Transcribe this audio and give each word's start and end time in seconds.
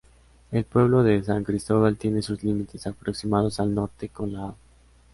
El 0.49 0.63
Pueblo 0.63 1.03
de 1.03 1.23
San 1.23 1.43
Cristóbal 1.43 1.95
tiene 1.95 2.23
sus 2.23 2.43
límites 2.43 2.87
aproximados 2.87 3.59
al 3.59 3.75
Norte 3.75 4.09
con 4.09 4.33
la 4.33 4.45
Av. 4.45 4.55